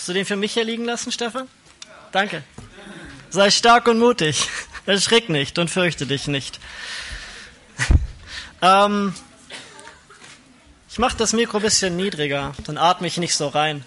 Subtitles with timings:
[0.00, 1.46] Hast du den für mich hier liegen lassen, Stefan?
[2.10, 2.42] Danke.
[3.28, 4.48] Sei stark und mutig.
[4.86, 6.58] Erschrick nicht und fürchte dich nicht.
[8.62, 9.14] ähm,
[10.88, 13.84] ich mache das Mikro ein bisschen niedriger, dann atme ich nicht so rein.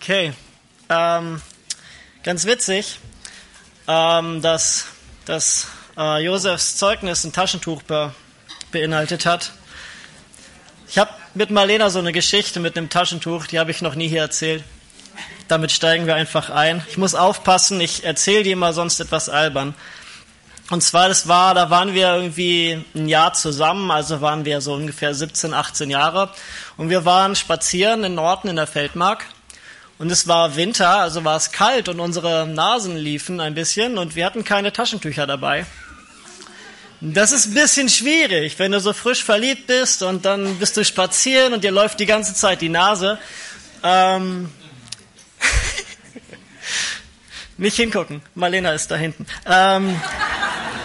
[0.00, 0.34] Okay.
[0.88, 1.42] Ähm,
[2.22, 3.00] ganz witzig,
[3.88, 4.86] ähm, dass,
[5.24, 5.66] dass
[5.96, 8.14] äh, Josefs Zeugnis ein Taschentuch be,
[8.70, 9.50] beinhaltet hat.
[10.86, 14.08] Ich habe mit Marlena so eine Geschichte mit einem Taschentuch, die habe ich noch nie
[14.08, 14.62] hier erzählt.
[15.48, 16.82] Damit steigen wir einfach ein.
[16.88, 19.74] Ich muss aufpassen, ich erzähle die immer sonst etwas albern.
[20.70, 24.74] Und zwar, das war, da waren wir irgendwie ein Jahr zusammen, also waren wir so
[24.74, 26.30] ungefähr 17, 18 Jahre.
[26.76, 29.26] Und wir waren spazieren in Norden in der Feldmark.
[29.98, 34.16] Und es war Winter, also war es kalt und unsere Nasen liefen ein bisschen und
[34.16, 35.66] wir hatten keine Taschentücher dabei.
[37.06, 40.84] Das ist ein bisschen schwierig, wenn du so frisch verliebt bist und dann bist du
[40.86, 43.18] spazieren und dir läuft die ganze Zeit die Nase.
[43.82, 44.50] Ähm,
[47.58, 49.26] nicht hingucken, Marlena ist da hinten.
[49.44, 50.00] Ähm,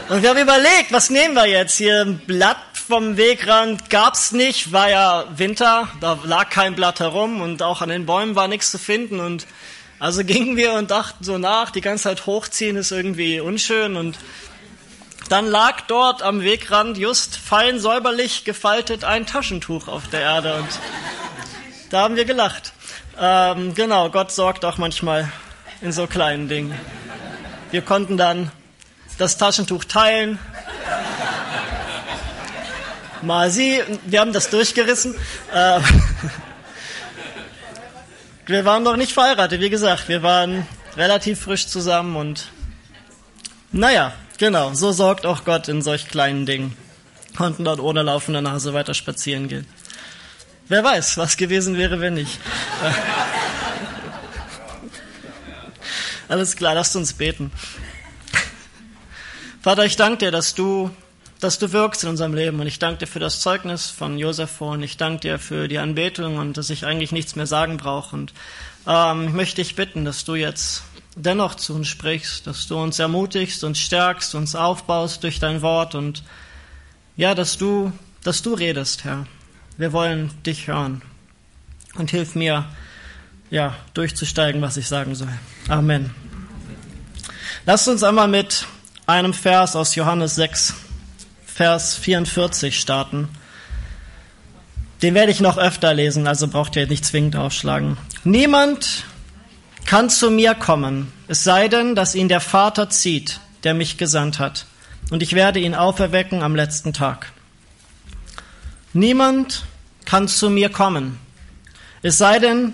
[0.09, 1.77] und wir haben überlegt, was nehmen wir jetzt?
[1.77, 7.39] Hier ein Blatt vom Wegrand gab's nicht, war ja Winter, da lag kein Blatt herum
[7.39, 9.47] und auch an den Bäumen war nichts zu finden und
[9.99, 14.17] also gingen wir und dachten so nach, die ganze Zeit hochziehen ist irgendwie unschön und
[15.29, 20.67] dann lag dort am Wegrand just fein säuberlich gefaltet ein Taschentuch auf der Erde und
[21.91, 22.73] da haben wir gelacht.
[23.19, 25.31] Ähm, genau, Gott sorgt auch manchmal
[25.81, 26.77] in so kleinen Dingen.
[27.71, 28.51] Wir konnten dann
[29.17, 30.39] das Taschentuch teilen.
[33.21, 35.15] Mal sie, wir haben das durchgerissen.
[35.53, 35.79] Äh,
[38.47, 42.47] wir waren noch nicht verheiratet, wie gesagt, wir waren relativ frisch zusammen und
[43.71, 46.75] naja, genau, so sorgt auch Gott in solch kleinen Dingen.
[47.37, 49.67] Konnten dort ohne laufende Nase weiter spazieren gehen.
[50.67, 52.39] Wer weiß, was gewesen wäre, wenn nicht.
[56.27, 57.51] Alles klar, lasst uns beten.
[59.61, 60.91] Vater, ich danke dir, dass du,
[61.39, 64.61] dass du wirkst in unserem Leben und ich danke dir für das Zeugnis von Josef
[64.61, 68.15] und ich danke dir für die Anbetung und dass ich eigentlich nichts mehr sagen brauche
[68.15, 68.33] und
[68.87, 70.83] ähm, ich möchte dich bitten, dass du jetzt
[71.19, 75.95] dennoch zu uns sprichst, dass du uns ermutigst, uns stärkst, uns aufbaust durch dein Wort
[75.95, 76.23] und
[77.17, 77.91] ja, dass du,
[78.23, 79.25] dass du redest, Herr.
[79.77, 81.01] Wir wollen dich hören
[81.95, 82.65] und hilf mir,
[83.49, 85.33] ja, durchzusteigen, was ich sagen soll.
[85.67, 86.13] Amen.
[87.65, 88.65] Lasst uns einmal mit
[89.05, 90.75] einem Vers aus Johannes 6,
[91.45, 93.27] Vers 44 starten.
[95.01, 97.97] Den werde ich noch öfter lesen, also braucht ihr nicht zwingend aufschlagen.
[98.23, 99.05] Niemand
[99.89, 104.37] kann zu mir kommen, es sei denn, dass ihn der Vater zieht, der mich gesandt
[104.37, 104.67] hat,
[105.09, 107.31] und ich werde ihn auferwecken am letzten Tag.
[108.93, 109.65] Niemand
[110.05, 111.17] kann zu mir kommen,
[112.03, 112.73] es sei denn,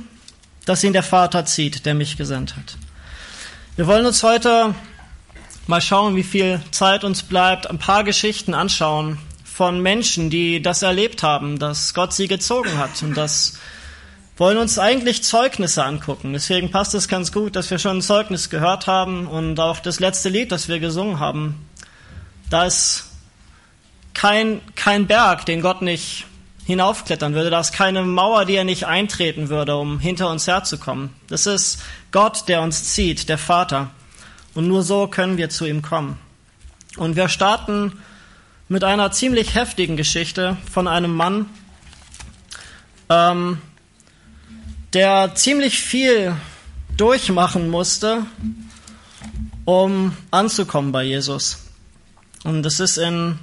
[0.66, 2.76] dass ihn der Vater zieht, der mich gesandt hat.
[3.78, 4.76] Wir wollen uns heute
[5.68, 10.82] mal schauen, wie viel Zeit uns bleibt, ein paar Geschichten anschauen von Menschen, die das
[10.82, 13.02] erlebt haben, dass Gott sie gezogen hat.
[13.04, 13.58] Und das
[14.38, 16.34] wollen uns eigentlich Zeugnisse angucken.
[16.34, 20.00] Deswegen passt es ganz gut, dass wir schon ein Zeugnis gehört haben und auch das
[20.00, 21.68] letzte Lied, das wir gesungen haben.
[22.50, 23.06] Da ist
[24.14, 26.26] kein, kein Berg, den Gott nicht
[26.66, 27.50] hinaufklettern würde.
[27.50, 31.12] Da ist keine Mauer, die er nicht eintreten würde, um hinter uns herzukommen.
[31.28, 31.82] Das ist
[32.12, 33.92] Gott, der uns zieht, der Vater.
[34.54, 36.18] Und nur so können wir zu ihm kommen.
[36.98, 37.94] Und wir starten
[38.68, 41.46] mit einer ziemlich heftigen Geschichte von einem Mann,
[43.10, 43.62] ähm,
[44.94, 46.36] der ziemlich viel
[46.98, 48.26] durchmachen musste,
[49.66, 51.58] um anzukommen bei Jesus.
[52.44, 53.40] Und das ist in,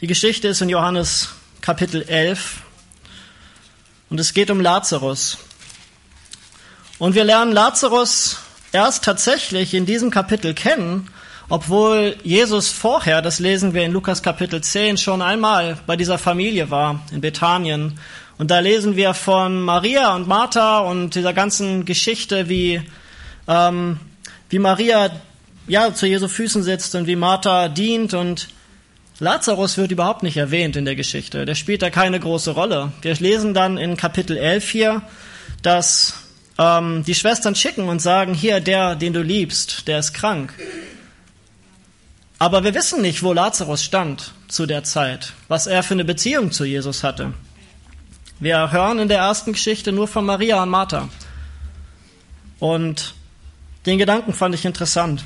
[0.00, 1.30] die Geschichte ist in Johannes
[1.60, 2.62] Kapitel 11.
[4.10, 5.38] Und es geht um Lazarus.
[6.98, 8.38] Und wir lernen Lazarus
[8.72, 11.08] erst tatsächlich in diesem Kapitel kennen,
[11.48, 16.70] obwohl Jesus vorher, das lesen wir in Lukas Kapitel 10, schon einmal bei dieser Familie
[16.70, 17.98] war, in Bethanien.
[18.38, 22.82] Und da lesen wir von Maria und Martha und dieser ganzen Geschichte, wie,
[23.46, 24.00] ähm,
[24.48, 25.10] wie Maria
[25.66, 28.48] ja, zu Jesu Füßen sitzt und wie Martha dient und
[29.20, 31.44] Lazarus wird überhaupt nicht erwähnt in der Geschichte.
[31.44, 32.92] Der spielt da keine große Rolle.
[33.02, 35.02] Wir lesen dann in Kapitel 11 hier,
[35.62, 36.14] dass
[36.58, 40.52] ähm, die Schwestern schicken und sagen, hier, der, den du liebst, der ist krank.
[42.40, 46.50] Aber wir wissen nicht, wo Lazarus stand zu der Zeit, was er für eine Beziehung
[46.50, 47.32] zu Jesus hatte.
[48.44, 51.08] Wir hören in der ersten Geschichte nur von Maria und Martha.
[52.58, 53.14] Und
[53.86, 55.24] den Gedanken fand ich interessant.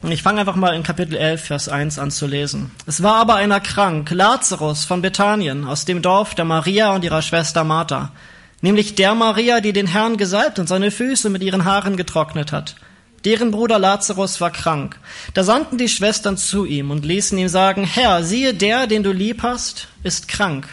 [0.00, 2.70] Und ich fange einfach mal in Kapitel 11, Vers 1 an zu lesen.
[2.86, 7.20] Es war aber einer krank, Lazarus von Bethanien, aus dem Dorf der Maria und ihrer
[7.20, 8.12] Schwester Martha.
[8.60, 12.76] nämlich der Maria, die den Herrn gesalbt und seine Füße mit ihren Haaren getrocknet hat.
[13.24, 15.00] Deren Bruder Lazarus war krank.
[15.34, 19.10] Da sandten die Schwestern zu ihm und ließen ihm sagen, Herr, siehe, der, den du
[19.10, 20.68] lieb hast, ist krank.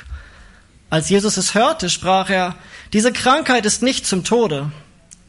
[0.93, 2.53] Als Jesus es hörte, sprach er,
[2.93, 4.69] diese Krankheit ist nicht zum Tode,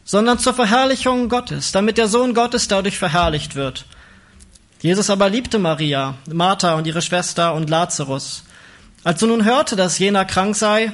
[0.05, 3.87] sondern zur Verherrlichung Gottes, damit der Sohn Gottes dadurch verherrlicht wird.
[4.83, 8.45] Jesus aber liebte Maria, Martha und ihre Schwester und Lazarus.
[9.05, 10.93] Als er nun hörte, dass jener krank sei,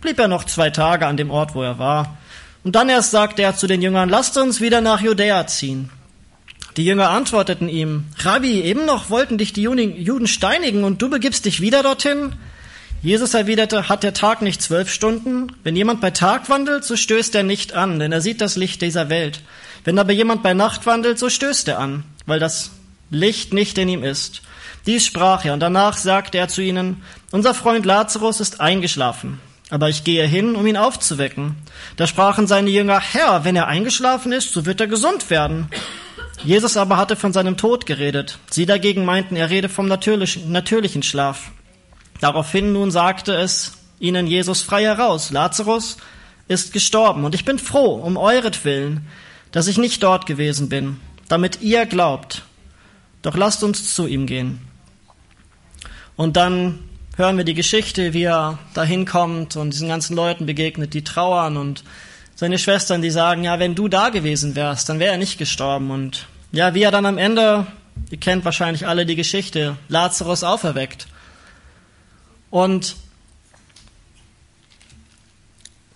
[0.00, 2.16] blieb er noch zwei Tage an dem Ort, wo er war.
[2.64, 5.90] Und dann erst sagte er zu den Jüngern, lasst uns wieder nach Judäa ziehen.
[6.76, 11.44] Die Jünger antworteten ihm, Rabbi, eben noch wollten dich die Juden steinigen und du begibst
[11.44, 12.32] dich wieder dorthin?
[13.02, 15.48] Jesus erwiderte, hat der Tag nicht zwölf Stunden?
[15.64, 18.80] Wenn jemand bei Tag wandelt, so stößt er nicht an, denn er sieht das Licht
[18.80, 19.40] dieser Welt.
[19.82, 22.70] Wenn aber jemand bei Nacht wandelt, so stößt er an, weil das
[23.10, 24.42] Licht nicht in ihm ist.
[24.86, 27.02] Dies sprach er, und danach sagte er zu ihnen,
[27.32, 31.56] unser Freund Lazarus ist eingeschlafen, aber ich gehe hin, um ihn aufzuwecken.
[31.96, 35.66] Da sprachen seine Jünger, Herr, wenn er eingeschlafen ist, so wird er gesund werden.
[36.44, 38.38] Jesus aber hatte von seinem Tod geredet.
[38.48, 41.50] Sie dagegen meinten, er rede vom natürlichen, Schlaf.
[42.22, 45.96] Daraufhin nun sagte es ihnen Jesus frei heraus, Lazarus
[46.46, 49.08] ist gestorben und ich bin froh um euretwillen,
[49.50, 52.44] dass ich nicht dort gewesen bin, damit ihr glaubt.
[53.22, 54.60] Doch lasst uns zu ihm gehen.
[56.14, 56.78] Und dann
[57.16, 61.56] hören wir die Geschichte, wie er dahin kommt und diesen ganzen Leuten begegnet, die trauern
[61.56, 61.82] und
[62.36, 65.90] seine Schwestern, die sagen, ja, wenn du da gewesen wärst, dann wäre er nicht gestorben.
[65.90, 67.66] Und ja, wie er dann am Ende,
[68.12, 71.08] ihr kennt wahrscheinlich alle die Geschichte, Lazarus auferweckt.
[72.52, 72.96] Und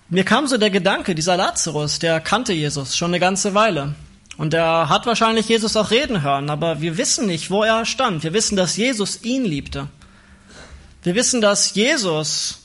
[0.08, 3.94] mir kam so der Gedanke, dieser Lazarus, der kannte Jesus schon eine ganze Weile.
[4.38, 8.22] Und er hat wahrscheinlich Jesus auch reden hören, aber wir wissen nicht, wo er stand.
[8.22, 9.88] Wir wissen, dass Jesus ihn liebte.
[11.02, 12.60] Wir wissen, dass Jesus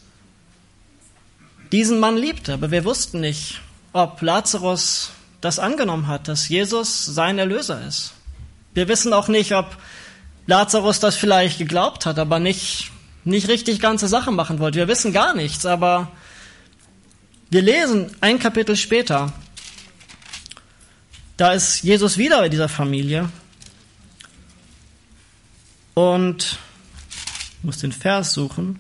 [1.74, 3.60] diesen Mann liebte, aber wir wussten nicht,
[3.92, 5.12] ob Lazarus
[5.42, 8.14] das angenommen hat, dass Jesus sein Erlöser ist.
[8.74, 9.76] Wir wissen auch nicht, ob
[10.48, 12.90] Lazarus das vielleicht geglaubt hat, aber nicht
[13.24, 14.76] nicht richtig ganze Sache machen wollt.
[14.76, 16.12] Wir wissen gar nichts, aber
[17.50, 19.34] wir lesen ein Kapitel später.
[21.38, 23.30] Da ist Jesus wieder bei dieser Familie.
[25.94, 26.60] Und
[27.58, 28.80] ich muss den Vers suchen.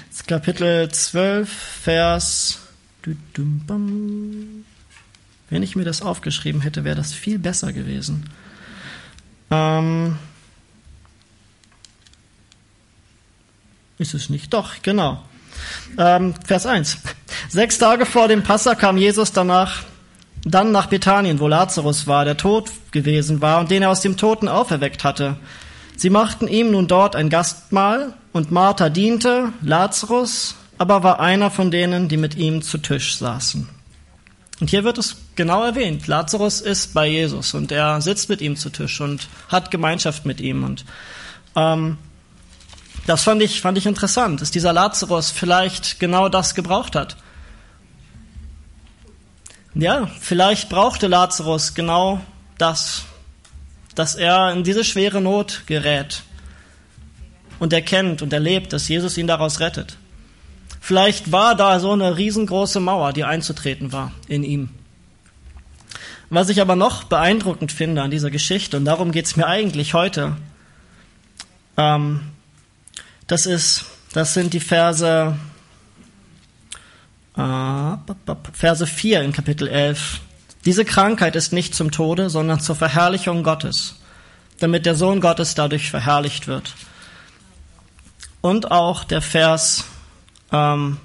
[0.09, 2.59] Das Kapitel 12, Vers.
[3.03, 4.63] Wenn
[5.63, 8.29] ich mir das aufgeschrieben hätte, wäre das viel besser gewesen.
[9.51, 10.17] Ähm,
[13.97, 14.53] ist es nicht?
[14.53, 15.21] Doch, genau.
[15.97, 16.97] Ähm, Vers 1.
[17.49, 19.83] Sechs Tage vor dem Passa kam Jesus danach,
[20.43, 24.17] dann nach Bethanien, wo Lazarus war, der tot gewesen war und den er aus dem
[24.17, 25.37] Toten auferweckt hatte.
[25.95, 31.69] Sie machten ihm nun dort ein Gastmahl und Martha diente, Lazarus aber war einer von
[31.69, 33.69] denen, die mit ihm zu Tisch saßen.
[34.61, 36.05] Und hier wird es genau erwähnt.
[36.05, 40.39] Lazarus ist bei Jesus und er sitzt mit ihm zu Tisch und hat Gemeinschaft mit
[40.39, 40.63] ihm.
[40.63, 40.85] Und
[41.55, 41.97] ähm,
[43.07, 47.17] das fand ich, fand ich interessant, dass dieser Lazarus vielleicht genau das gebraucht hat.
[49.73, 52.21] Ja, vielleicht brauchte Lazarus genau
[52.59, 53.05] das,
[53.95, 56.21] dass er in diese schwere Not gerät
[57.57, 59.97] und erkennt und erlebt, dass Jesus ihn daraus rettet.
[60.83, 64.69] Vielleicht war da so eine riesengroße Mauer, die einzutreten war in ihm.
[66.31, 69.93] Was ich aber noch beeindruckend finde an dieser Geschichte, und darum geht es mir eigentlich
[69.93, 70.37] heute,
[71.77, 72.21] ähm,
[73.27, 75.37] das ist, das sind die Verse,
[77.37, 77.95] äh,
[78.51, 80.19] Verse 4 in Kapitel 11.
[80.65, 83.97] Diese Krankheit ist nicht zum Tode, sondern zur Verherrlichung Gottes,
[84.59, 86.73] damit der Sohn Gottes dadurch verherrlicht wird.
[88.41, 89.85] Und auch der Vers
[90.51, 90.97] ähm,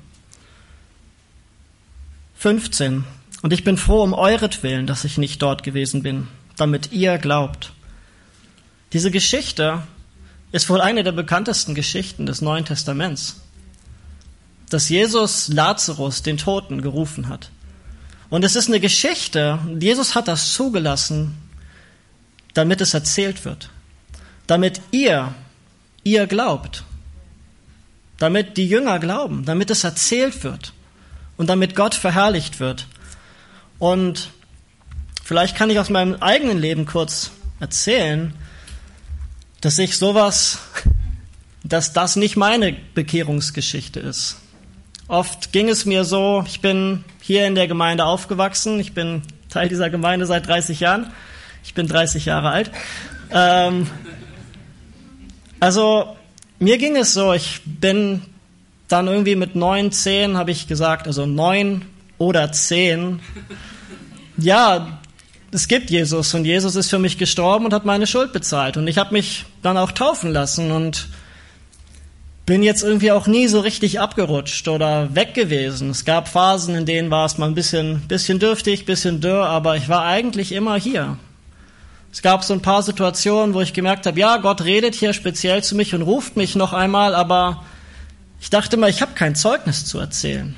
[2.37, 3.05] 15.
[3.43, 7.73] Und ich bin froh um euretwillen, dass ich nicht dort gewesen bin, damit ihr glaubt.
[8.93, 9.83] Diese Geschichte
[10.53, 13.41] ist wohl eine der bekanntesten Geschichten des Neuen Testaments,
[14.71, 17.51] dass Jesus Lazarus, den Toten, gerufen hat.
[18.31, 21.37] Und es ist eine Geschichte, Jesus hat das zugelassen,
[22.55, 23.71] damit es erzählt wird,
[24.47, 25.35] damit ihr,
[26.03, 26.85] ihr glaubt
[28.19, 30.73] damit die Jünger glauben, damit es erzählt wird
[31.37, 32.87] und damit Gott verherrlicht wird.
[33.79, 34.31] Und
[35.23, 37.31] vielleicht kann ich aus meinem eigenen Leben kurz
[37.61, 38.33] erzählen,
[39.61, 40.59] dass ich sowas,
[41.65, 44.37] dass das nicht meine Bekehrungsgeschichte ist.
[45.09, 49.69] Oft ging es mir so, ich bin hier in der Gemeinde aufgewachsen, ich bin Teil
[49.69, 51.13] dieser Gemeinde seit 30 Jahren,
[51.63, 52.73] ich bin 30 Jahre alt.
[53.31, 53.89] Ähm,
[55.61, 56.17] also
[56.59, 58.23] mir ging es so, ich bin
[58.89, 61.83] dann irgendwie mit neun, zehn, habe ich gesagt, also neun
[62.19, 63.21] oder zehn.
[64.39, 64.99] Ja,
[65.51, 68.77] es gibt Jesus und Jesus ist für mich gestorben und hat meine Schuld bezahlt.
[68.77, 71.09] Und ich habe mich dann auch taufen lassen und
[72.45, 75.91] bin jetzt irgendwie auch nie so richtig abgerutscht oder weg gewesen.
[75.91, 79.77] Es gab Phasen, in denen war es mal ein bisschen, bisschen dürftig, bisschen dürr, aber
[79.77, 81.17] ich war eigentlich immer hier.
[82.17, 85.63] Es gab so ein paar Situationen, wo ich gemerkt habe, ja, Gott redet hier speziell
[85.63, 87.63] zu mich und ruft mich noch einmal, aber
[88.41, 90.57] ich dachte mal, ich habe kein Zeugnis zu erzählen.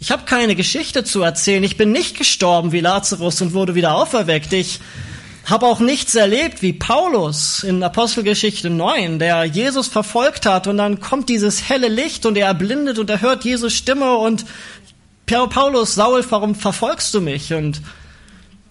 [0.00, 1.62] Ich habe keine Geschichte zu erzählen.
[1.64, 4.54] Ich bin nicht gestorben wie Lazarus und wurde wieder auferweckt.
[4.54, 4.80] Ich
[5.44, 11.00] habe auch nichts erlebt wie Paulus in Apostelgeschichte 9, der Jesus verfolgt hat und dann
[11.00, 14.46] kommt dieses helle Licht und er erblindet und er hört Jesus Stimme und
[15.26, 17.52] Paulus, Saul, warum verfolgst du mich?
[17.52, 17.82] Und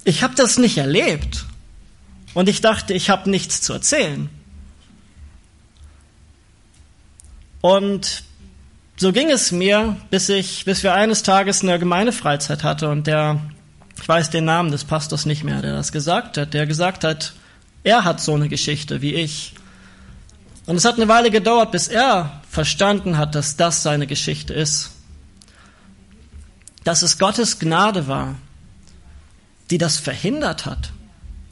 [0.05, 1.45] ich habe das nicht erlebt.
[2.35, 4.29] Und ich dachte, ich habe nichts zu erzählen.
[7.61, 8.23] Und
[8.97, 13.41] so ging es mir, bis ich, bis wir eines Tages eine Gemeindefreizeit hatte und der
[14.01, 17.33] ich weiß den Namen des Pastors nicht mehr, der das gesagt hat, der gesagt hat,
[17.83, 19.53] er hat so eine Geschichte wie ich.
[20.65, 24.91] Und es hat eine Weile gedauert, bis er verstanden hat, dass das seine Geschichte ist.
[26.83, 28.35] Dass es Gottes Gnade war,
[29.69, 30.91] die das verhindert hat,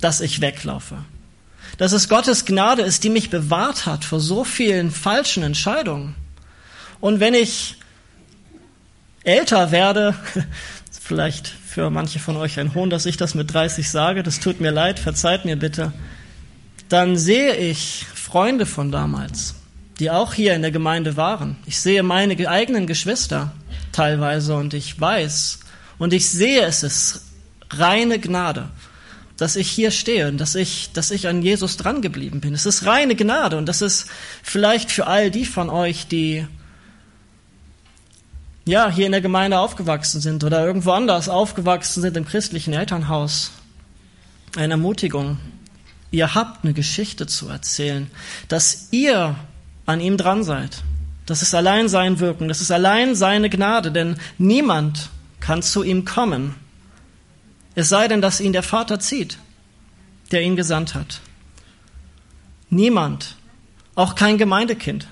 [0.03, 0.97] dass ich weglaufe.
[1.77, 6.15] Dass es Gottes Gnade ist, die mich bewahrt hat vor so vielen falschen Entscheidungen.
[6.99, 7.77] Und wenn ich
[9.23, 10.15] älter werde,
[11.01, 14.61] vielleicht für manche von euch ein Hohn, dass ich das mit 30 sage, das tut
[14.61, 15.93] mir leid, verzeiht mir bitte,
[16.89, 19.55] dann sehe ich Freunde von damals,
[19.99, 21.55] die auch hier in der Gemeinde waren.
[21.65, 23.53] Ich sehe meine eigenen Geschwister
[23.91, 25.59] teilweise und ich weiß
[25.97, 27.25] und ich sehe, es ist
[27.71, 28.69] reine Gnade,
[29.37, 32.53] dass ich hier stehe und dass ich, dass ich an Jesus dran geblieben bin.
[32.53, 34.07] Es ist reine Gnade und das ist
[34.43, 36.45] vielleicht für all die von euch, die
[38.65, 43.51] ja, hier in der Gemeinde aufgewachsen sind oder irgendwo anders aufgewachsen sind im christlichen Elternhaus.
[44.55, 45.37] Eine Ermutigung.
[46.11, 48.09] Ihr habt eine Geschichte zu erzählen,
[48.47, 49.35] dass ihr
[49.85, 50.83] an ihm dran seid.
[51.25, 55.09] Das ist allein sein Wirken, das ist allein seine Gnade, denn niemand
[55.39, 56.55] kann zu ihm kommen,
[57.75, 59.37] es sei denn, dass ihn der Vater zieht,
[60.31, 61.21] der ihn gesandt hat.
[62.69, 63.37] Niemand,
[63.95, 65.07] auch kein Gemeindekind,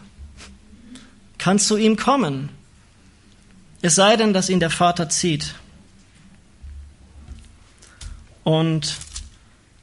[1.38, 2.50] kann zu ihm kommen,
[3.82, 5.56] es sei denn, dass ihn der Vater zieht.
[8.44, 8.96] Und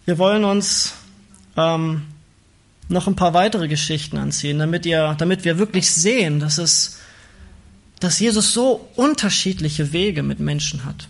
[0.05, 0.95] wir wollen uns
[1.57, 2.03] ähm,
[2.89, 6.99] noch ein paar weitere Geschichten anziehen, damit, ihr, damit wir wirklich sehen, dass, es,
[8.01, 11.09] dass Jesus so unterschiedliche Wege mit Menschen hat.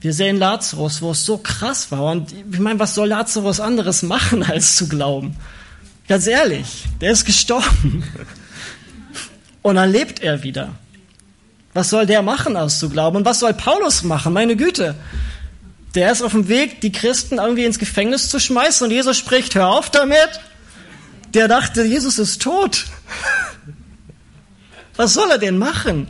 [0.00, 2.04] Wir sehen Lazarus, wo es so krass war.
[2.04, 5.36] Und ich meine, was soll Lazarus anderes machen, als zu glauben?
[6.08, 8.02] Ganz ehrlich, der ist gestorben.
[9.62, 10.70] Und dann lebt er wieder.
[11.74, 13.18] Was soll der machen, aus zu glauben?
[13.18, 14.32] Und was soll Paulus machen?
[14.32, 14.94] Meine Güte.
[15.94, 19.54] Der ist auf dem Weg, die Christen irgendwie ins Gefängnis zu schmeißen und Jesus spricht,
[19.54, 20.40] hör auf damit.
[21.34, 22.86] Der dachte, Jesus ist tot.
[24.96, 26.08] Was soll er denn machen?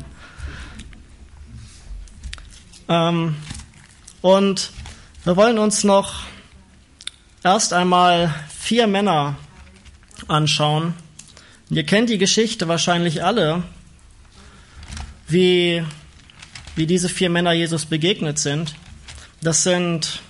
[2.89, 3.37] Ähm,
[4.23, 4.71] und
[5.25, 6.23] wir wollen uns noch
[7.43, 9.37] erst einmal vier Männer
[10.29, 10.95] anschauen.
[11.71, 13.63] Ihr kennt die Geschichte wahrscheinlich alle
[15.29, 15.85] wie,
[16.75, 18.75] wie diese vier Männer Jesus begegnet sind.
[19.41, 20.21] Das sind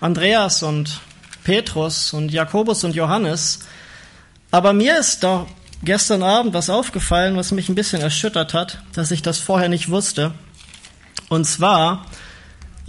[0.00, 1.00] Andreas und
[1.44, 3.60] Petrus und Jakobus und Johannes.
[4.50, 5.46] Aber mir ist da
[5.82, 9.90] gestern Abend was aufgefallen, was mich ein bisschen erschüttert hat, dass ich das vorher nicht
[9.90, 10.32] wusste.
[11.28, 12.06] Und zwar,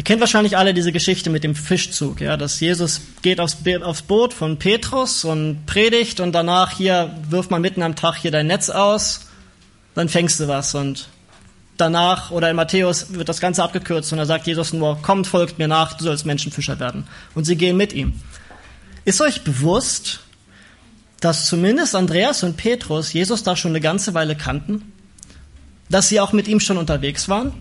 [0.01, 4.01] ihr kennt wahrscheinlich alle diese Geschichte mit dem Fischzug, ja, dass Jesus geht aufs, aufs
[4.01, 8.47] Boot von Petrus und predigt und danach hier wirft man mitten am Tag hier dein
[8.47, 9.27] Netz aus,
[9.93, 11.07] dann fängst du was und
[11.77, 15.59] danach, oder in Matthäus wird das Ganze abgekürzt und da sagt Jesus nur, kommt, folgt
[15.59, 17.05] mir nach, du sollst Menschenfischer werden.
[17.35, 18.13] Und sie gehen mit ihm.
[19.05, 20.21] Ist euch bewusst,
[21.19, 24.93] dass zumindest Andreas und Petrus Jesus da schon eine ganze Weile kannten?
[25.89, 27.53] Dass sie auch mit ihm schon unterwegs waren?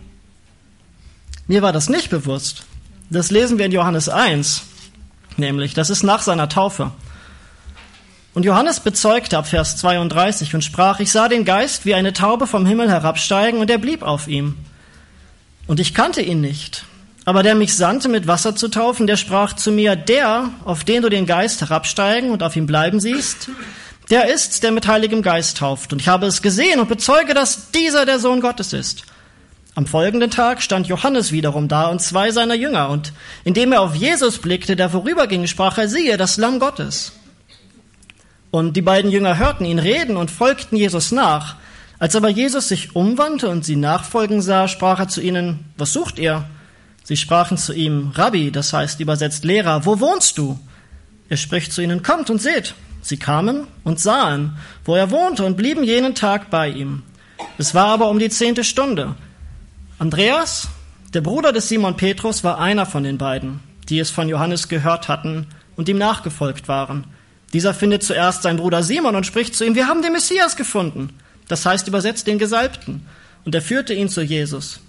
[1.50, 2.62] Mir war das nicht bewusst.
[3.10, 4.62] Das lesen wir in Johannes 1,
[5.36, 6.92] nämlich, das ist nach seiner Taufe.
[8.34, 12.46] Und Johannes bezeugte ab Vers 32 und sprach, ich sah den Geist wie eine Taube
[12.46, 14.58] vom Himmel herabsteigen und er blieb auf ihm.
[15.66, 16.84] Und ich kannte ihn nicht.
[17.24, 21.02] Aber der mich sandte, mit Wasser zu taufen, der sprach zu mir, der, auf den
[21.02, 23.50] du den Geist herabsteigen und auf ihm bleiben siehst,
[24.08, 25.92] der ist, der mit Heiligem Geist tauft.
[25.92, 29.02] Und ich habe es gesehen und bezeuge, dass dieser der Sohn Gottes ist.
[29.76, 32.88] Am folgenden Tag stand Johannes wiederum da und zwei seiner Jünger.
[32.88, 33.12] Und
[33.44, 37.12] indem er auf Jesus blickte, der vorüberging, sprach er, siehe, das Lamm Gottes.
[38.50, 41.56] Und die beiden Jünger hörten ihn reden und folgten Jesus nach.
[42.00, 46.18] Als aber Jesus sich umwandte und sie nachfolgen sah, sprach er zu ihnen, was sucht
[46.18, 46.44] ihr?
[47.04, 50.58] Sie sprachen zu ihm, Rabbi, das heißt übersetzt Lehrer, wo wohnst du?
[51.28, 52.74] Er spricht zu ihnen, kommt und seht.
[53.02, 57.02] Sie kamen und sahen, wo er wohnte und blieben jenen Tag bei ihm.
[57.56, 59.14] Es war aber um die zehnte Stunde.
[60.00, 60.66] Andreas,
[61.12, 65.08] der Bruder des Simon Petrus, war einer von den beiden, die es von Johannes gehört
[65.08, 67.04] hatten und ihm nachgefolgt waren.
[67.52, 71.10] Dieser findet zuerst seinen Bruder Simon und spricht zu ihm, wir haben den Messias gefunden.
[71.48, 73.06] Das heißt übersetzt den Gesalbten.
[73.44, 74.80] Und er führte ihn zu Jesus.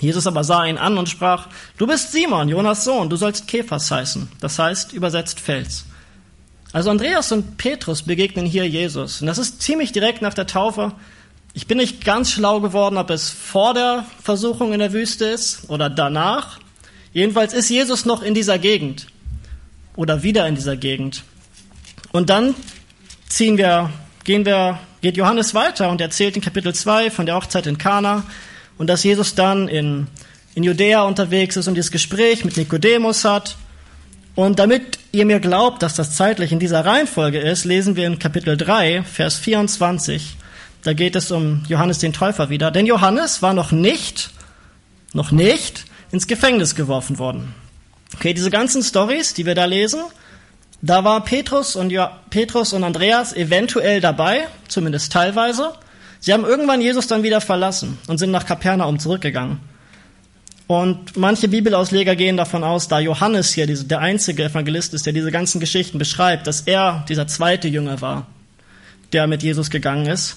[0.00, 3.90] Jesus aber sah ihn an und sprach, du bist Simon, Jonas Sohn, du sollst Kephas
[3.90, 4.26] heißen.
[4.40, 5.84] Das heißt übersetzt Fels.
[6.72, 9.20] Also Andreas und Petrus begegnen hier Jesus.
[9.20, 10.92] Und das ist ziemlich direkt nach der Taufe.
[11.54, 15.68] Ich bin nicht ganz schlau geworden, ob es vor der Versuchung in der Wüste ist
[15.68, 16.58] oder danach.
[17.12, 19.06] Jedenfalls ist Jesus noch in dieser Gegend
[19.94, 21.24] oder wieder in dieser Gegend.
[22.10, 22.54] Und dann
[23.28, 23.90] ziehen wir,
[24.24, 28.24] gehen wir, geht Johannes weiter und erzählt in Kapitel 2 von der Hochzeit in Kana
[28.78, 30.06] und dass Jesus dann in,
[30.54, 33.56] in Judäa unterwegs ist und dieses Gespräch mit Nikodemus hat.
[34.34, 38.18] Und damit ihr mir glaubt, dass das zeitlich in dieser Reihenfolge ist, lesen wir in
[38.18, 40.38] Kapitel 3, Vers 24.
[40.82, 42.70] Da geht es um Johannes den Täufer wieder.
[42.70, 44.30] Denn Johannes war noch nicht,
[45.12, 47.54] noch nicht ins Gefängnis geworfen worden.
[48.14, 50.00] Okay, diese ganzen Stories, die wir da lesen,
[50.82, 55.72] da war Petrus und, ja, Petrus und Andreas eventuell dabei, zumindest teilweise.
[56.18, 59.60] Sie haben irgendwann Jesus dann wieder verlassen und sind nach Kapernaum zurückgegangen.
[60.66, 65.30] Und manche Bibelausleger gehen davon aus, da Johannes hier der einzige Evangelist ist, der diese
[65.30, 68.26] ganzen Geschichten beschreibt, dass er dieser zweite Jünger war,
[69.12, 70.36] der mit Jesus gegangen ist.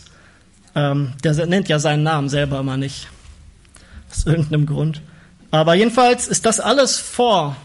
[0.75, 3.07] Ähm, der nennt ja seinen Namen selber immer nicht.
[4.11, 5.01] Aus irgendeinem Grund.
[5.51, 7.55] Aber jedenfalls ist das alles vor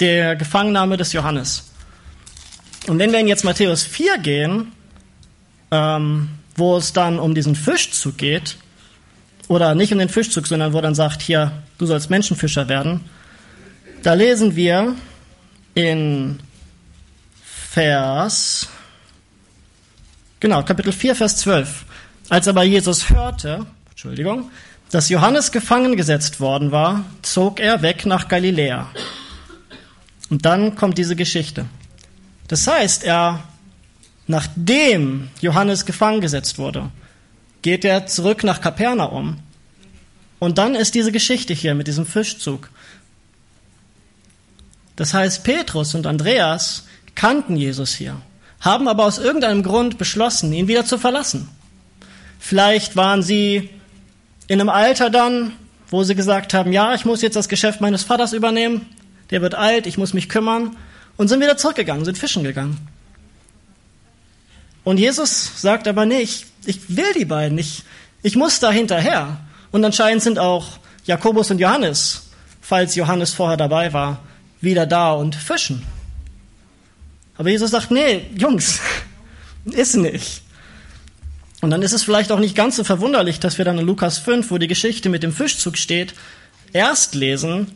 [0.00, 1.70] der Gefangennahme des Johannes.
[2.88, 4.72] Und wenn wir in jetzt Matthäus 4 gehen,
[5.70, 8.56] ähm, wo es dann um diesen Fischzug geht,
[9.48, 13.00] oder nicht um den Fischzug, sondern wo dann sagt, hier, du sollst Menschenfischer werden,
[14.02, 14.94] da lesen wir
[15.74, 16.40] in
[17.70, 18.68] Vers,
[20.42, 21.84] genau, Kapitel 4, Vers 12.
[22.28, 24.50] Als aber Jesus hörte, Entschuldigung,
[24.90, 28.90] dass Johannes gefangen gesetzt worden war, zog er weg nach Galiläa.
[30.28, 31.66] Und dann kommt diese Geschichte.
[32.48, 33.44] Das heißt, er,
[34.26, 36.90] nachdem Johannes gefangen gesetzt wurde,
[37.62, 39.38] geht er zurück nach Kapernaum.
[40.40, 42.68] Und dann ist diese Geschichte hier mit diesem Fischzug.
[44.96, 48.20] Das heißt, Petrus und Andreas kannten Jesus hier,
[48.62, 51.48] haben aber aus irgendeinem Grund beschlossen, ihn wieder zu verlassen.
[52.38, 53.68] Vielleicht waren sie
[54.46, 55.52] in einem Alter dann,
[55.90, 58.86] wo sie gesagt haben, ja, ich muss jetzt das Geschäft meines Vaters übernehmen,
[59.30, 60.76] der wird alt, ich muss mich kümmern,
[61.16, 62.78] und sind wieder zurückgegangen, sind fischen gegangen.
[64.84, 67.82] Und Jesus sagt aber nicht, ich will die beiden, ich,
[68.22, 69.38] ich muss da hinterher.
[69.70, 74.20] Und anscheinend sind auch Jakobus und Johannes, falls Johannes vorher dabei war,
[74.60, 75.84] wieder da und fischen.
[77.36, 78.80] Aber Jesus sagt, nee, Jungs,
[79.64, 80.42] ist nicht.
[81.60, 84.18] Und dann ist es vielleicht auch nicht ganz so verwunderlich, dass wir dann in Lukas
[84.18, 86.14] 5, wo die Geschichte mit dem Fischzug steht,
[86.72, 87.68] erst lesen,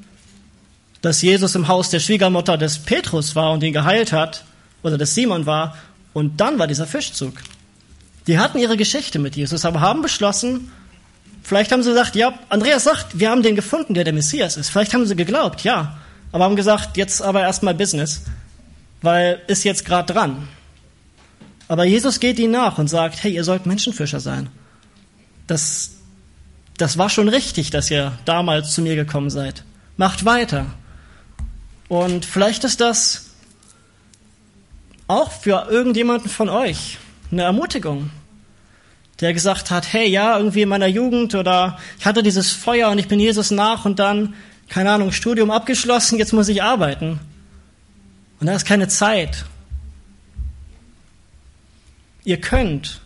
[1.03, 4.45] dass Jesus im Haus der Schwiegermutter des Petrus war und ihn geheilt hat,
[4.83, 5.77] oder des Simon war,
[6.13, 7.35] und dann war dieser Fischzug.
[8.27, 10.73] Die hatten ihre Geschichte mit Jesus, aber haben beschlossen,
[11.43, 14.71] vielleicht haben sie gesagt, ja, Andreas sagt, wir haben den gefunden, der der Messias ist.
[14.71, 15.99] Vielleicht haben sie geglaubt, ja,
[16.33, 18.23] aber haben gesagt, jetzt aber erstmal Business,
[19.03, 20.49] weil ist jetzt gerade dran.
[21.69, 24.49] Aber Jesus geht ihnen nach und sagt, hey, ihr sollt Menschenfischer sein.
[25.47, 25.97] Das,
[26.79, 29.65] das war schon richtig, dass ihr damals zu mir gekommen seid.
[29.97, 30.67] Macht weiter.
[31.89, 33.31] Und vielleicht ist das
[35.09, 36.99] auch für irgendjemanden von euch
[37.31, 38.11] eine Ermutigung,
[39.21, 42.99] der gesagt hat, hey, ja, irgendwie in meiner Jugend oder ich hatte dieses Feuer und
[42.99, 44.35] ich bin Jesus nach und dann,
[44.69, 47.21] keine Ahnung, Studium abgeschlossen, jetzt muss ich arbeiten.
[48.41, 49.45] Und da ist keine Zeit.
[52.25, 53.01] Ihr könnt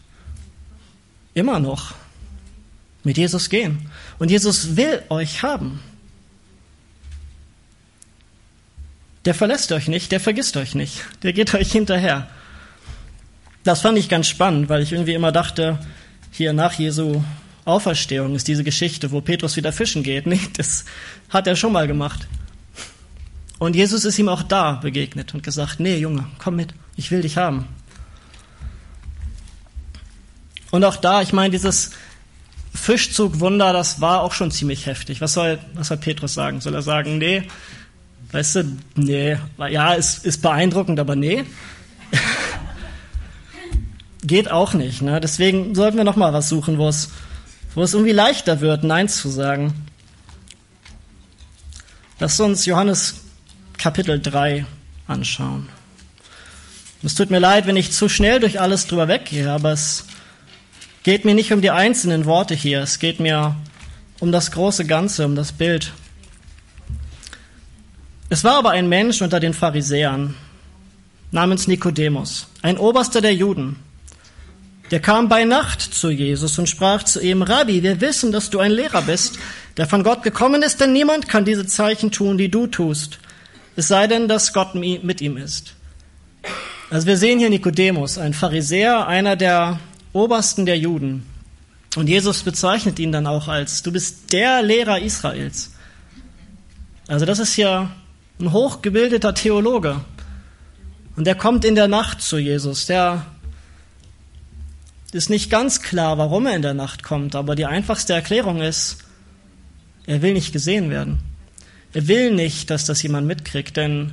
[1.35, 1.95] immer noch
[3.05, 3.90] mit Jesus gehen.
[4.19, 5.81] Und Jesus will euch haben.
[9.25, 12.29] Der verlässt euch nicht, der vergisst euch nicht, der geht euch hinterher.
[13.64, 15.79] Das fand ich ganz spannend, weil ich irgendwie immer dachte,
[16.31, 17.23] hier nach Jesu
[17.66, 20.27] Auferstehung ist diese Geschichte, wo Petrus wieder fischen geht.
[20.31, 20.87] Nee, das
[21.29, 22.27] hat er schon mal gemacht.
[23.61, 27.23] Und Jesus ist ihm auch da begegnet und gesagt, nee, Junge, komm mit, ich will
[27.23, 27.68] dich haben.
[30.73, 31.92] Und auch da, ich meine, dieses
[32.75, 35.20] Fischzugwunder, das war auch schon ziemlich heftig.
[35.20, 36.61] Was soll, was soll Petrus sagen?
[36.61, 37.46] Soll er sagen, nee,
[38.33, 39.37] Weißt du, nee,
[39.70, 41.44] ja, ist, ist beeindruckend, aber nee.
[44.23, 45.03] Geht auch nicht.
[45.03, 45.20] Ne?
[45.20, 47.11] Deswegen sollten wir noch mal was suchen, wo es,
[47.75, 49.75] wo es irgendwie leichter wird, Nein zu sagen.
[52.20, 53.16] Lass uns Johannes
[53.81, 54.66] Kapitel 3
[55.07, 55.71] anschauen.
[57.03, 60.05] Es tut mir leid, wenn ich zu schnell durch alles drüber weggehe, aber es
[61.03, 62.83] geht mir nicht um die einzelnen Worte hier.
[62.83, 63.57] Es geht mir
[64.19, 65.93] um das große Ganze, um das Bild.
[68.29, 70.35] Es war aber ein Mensch unter den Pharisäern
[71.31, 73.77] namens Nikodemus, ein Oberster der Juden.
[74.90, 78.59] Der kam bei Nacht zu Jesus und sprach zu ihm, Rabbi, wir wissen, dass du
[78.59, 79.38] ein Lehrer bist,
[79.79, 83.21] der von Gott gekommen ist, denn niemand kann diese Zeichen tun, die du tust,
[83.76, 85.74] es sei denn, dass Gott mit ihm ist.
[86.90, 89.78] Also wir sehen hier Nikodemus, ein Pharisäer, einer der
[90.12, 91.24] Obersten der Juden.
[91.96, 95.72] Und Jesus bezeichnet ihn dann auch als, du bist der Lehrer Israels.
[97.09, 97.90] Also das ist hier
[98.40, 100.00] ein hochgebildeter Theologe.
[101.16, 102.87] Und der kommt in der Nacht zu Jesus.
[102.87, 103.26] Der
[105.12, 108.98] ist nicht ganz klar, warum er in der Nacht kommt, aber die einfachste Erklärung ist,
[110.06, 111.20] er will nicht gesehen werden.
[111.92, 114.12] Er will nicht, dass das jemand mitkriegt, denn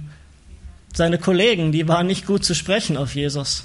[0.94, 3.64] seine Kollegen, die waren nicht gut zu sprechen auf Jesus.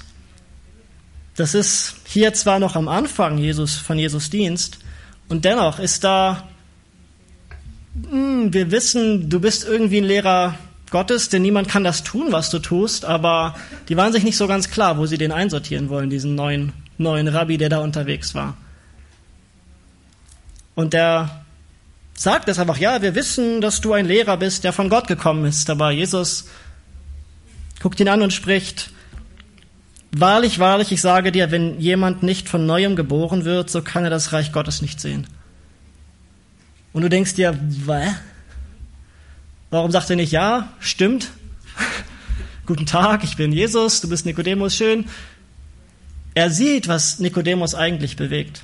[1.35, 4.79] Das ist hier zwar noch am Anfang Jesus, von Jesus Dienst,
[5.29, 6.47] und dennoch ist da,
[8.09, 10.55] hm, wir wissen, du bist irgendwie ein Lehrer
[10.91, 13.55] Gottes, denn niemand kann das tun, was du tust, aber
[13.89, 17.27] die waren sich nicht so ganz klar, wo sie den einsortieren wollen, diesen neuen, neuen
[17.27, 18.55] Rabbi, der da unterwegs war.
[20.75, 21.43] Und der
[22.15, 25.45] sagt es einfach, ja, wir wissen, dass du ein Lehrer bist, der von Gott gekommen
[25.45, 26.47] ist, aber Jesus
[27.79, 28.91] guckt ihn an und spricht,
[30.15, 34.11] Wahrlich, wahrlich, ich sage dir, wenn jemand nicht von neuem geboren wird, so kann er
[34.11, 35.25] das Reich Gottes nicht sehen.
[36.93, 38.13] Und du denkst dir, was?
[39.71, 41.31] Warum sagt er nicht, ja, stimmt?
[42.67, 45.05] Guten Tag, ich bin Jesus, du bist Nikodemus, schön.
[46.35, 48.61] Er sieht, was Nikodemus eigentlich bewegt.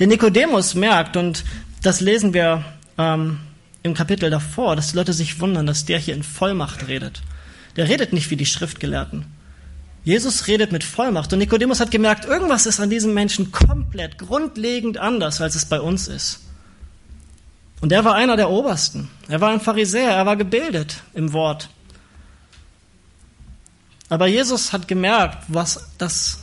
[0.00, 1.44] Denn Nikodemus merkt, und
[1.82, 2.64] das lesen wir
[2.96, 3.38] ähm,
[3.82, 7.22] im Kapitel davor, dass die Leute sich wundern, dass der hier in Vollmacht redet.
[7.76, 9.26] Der redet nicht wie die Schriftgelehrten.
[10.04, 14.98] Jesus redet mit Vollmacht und Nikodemus hat gemerkt, irgendwas ist an diesem Menschen komplett, grundlegend
[14.98, 16.40] anders, als es bei uns ist.
[17.80, 19.08] Und er war einer der Obersten.
[19.28, 21.68] Er war ein Pharisäer, er war gebildet im Wort.
[24.08, 26.40] Aber Jesus hat gemerkt, was das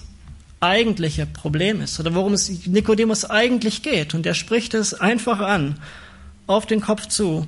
[0.65, 4.13] eigentliche Problem ist oder worum es Nikodemus eigentlich geht.
[4.13, 5.79] Und er spricht es einfach an,
[6.47, 7.47] auf den Kopf zu.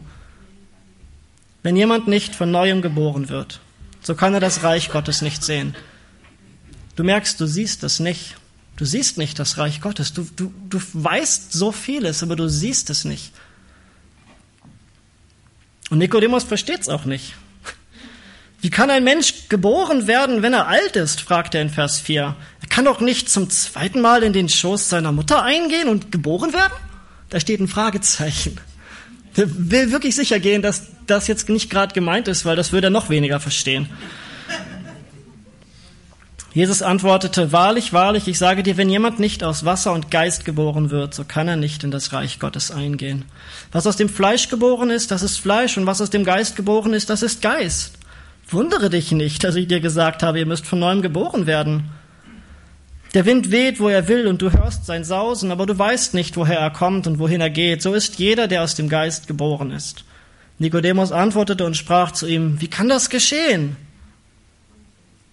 [1.64, 3.60] Wenn jemand nicht von neuem geboren wird,
[4.02, 5.76] so kann er das Reich Gottes nicht sehen.
[6.96, 8.38] Du merkst, du siehst das nicht.
[8.76, 10.14] Du siehst nicht das Reich Gottes.
[10.14, 13.34] Du, du, du weißt so vieles, aber du siehst es nicht.
[15.90, 17.34] Und Nikodemus versteht es auch nicht.
[18.60, 21.22] Wie kann ein Mensch geboren werden, wenn er alt ist?
[21.22, 22.36] fragt er in Vers 4.
[22.62, 26.54] Er kann doch nicht zum zweiten Mal in den Schoß seiner Mutter eingehen und geboren
[26.54, 26.74] werden?
[27.30, 28.60] Da steht ein Fragezeichen.
[29.36, 32.88] Er will wirklich sicher gehen, dass das jetzt nicht gerade gemeint ist, weil das würde
[32.88, 33.88] er noch weniger verstehen.
[36.54, 40.90] Jesus antwortete, Wahrlich, wahrlich, ich sage dir, wenn jemand nicht aus Wasser und Geist geboren
[40.90, 43.26] wird, so kann er nicht in das Reich Gottes eingehen.
[43.72, 46.94] Was aus dem Fleisch geboren ist, das ist Fleisch, und was aus dem Geist geboren
[46.94, 47.97] ist, das ist Geist.
[48.50, 51.90] Wundere dich nicht, dass ich dir gesagt habe, ihr müsst von neuem geboren werden.
[53.14, 56.38] Der Wind weht, wo er will, und du hörst sein Sausen, aber du weißt nicht,
[56.38, 57.82] woher er kommt und wohin er geht.
[57.82, 60.04] So ist jeder, der aus dem Geist geboren ist.
[60.60, 63.76] Nikodemus antwortete und sprach zu ihm, wie kann das geschehen?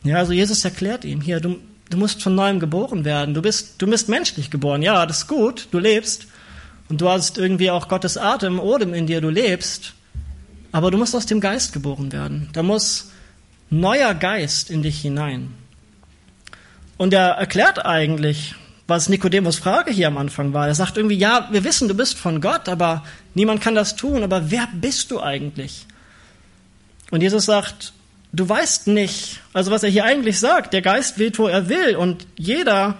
[0.02, 1.56] Ja, also Jesus erklärt ihm hier, du,
[1.90, 3.34] du musst von neuem geboren werden.
[3.34, 4.82] Du bist, du bist menschlich geboren.
[4.82, 5.68] Ja, das ist gut.
[5.70, 6.26] Du lebst.
[6.90, 9.22] Und du hast irgendwie auch Gottes Atem, Odem in dir.
[9.22, 9.94] Du lebst.
[10.74, 12.48] Aber du musst aus dem Geist geboren werden.
[12.52, 13.12] Da muss
[13.70, 15.54] neuer Geist in dich hinein.
[16.96, 18.56] Und er erklärt eigentlich,
[18.88, 20.66] was Nikodemus Frage hier am Anfang war.
[20.66, 24.24] Er sagt irgendwie, ja, wir wissen, du bist von Gott, aber niemand kann das tun.
[24.24, 25.86] Aber wer bist du eigentlich?
[27.12, 27.92] Und Jesus sagt,
[28.32, 31.94] du weißt nicht, also was er hier eigentlich sagt, der Geist weht, wo er will
[31.94, 32.98] und jeder,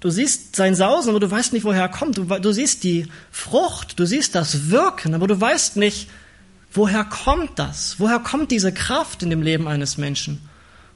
[0.00, 2.18] du siehst sein Sausen, aber du weißt nicht, woher er kommt.
[2.18, 6.08] Du, du siehst die Frucht, du siehst das Wirken, aber du weißt nicht,
[6.72, 7.96] woher kommt das?
[7.98, 10.40] Woher kommt diese Kraft in dem Leben eines Menschen?